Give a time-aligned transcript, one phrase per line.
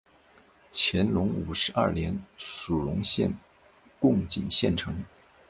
[0.73, 3.31] 乾隆五十二年署荣县
[3.99, 4.91] 贡井县丞。